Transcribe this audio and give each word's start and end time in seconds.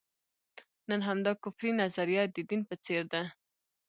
نن 0.89 1.01
همدا 1.09 1.31
کفري 1.43 1.71
نظریه 1.81 2.23
د 2.29 2.37
دین 2.49 2.61
په 2.69 2.75
څېر 2.85 3.01
ده. 3.13 3.21